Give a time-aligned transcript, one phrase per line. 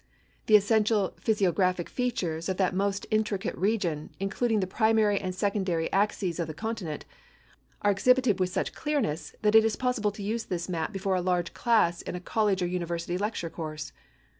[0.47, 6.39] The essential physiographic features of that most intricate region, including the primary and secondary axes
[6.39, 7.05] of the continent,
[7.83, 11.21] are exhibited with such clearness that it is possible to use this map before a
[11.21, 13.91] large class in a college or university lecture course.